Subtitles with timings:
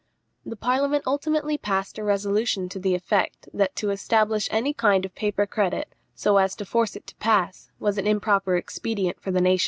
[0.43, 5.13] The Parliament ultimately passed a resolution to the effect, that, to establish any kind of
[5.13, 9.41] paper credit, so as to force it to pass, was an improper expedient for the
[9.41, 9.59] nation.